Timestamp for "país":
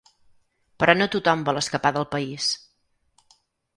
2.17-2.49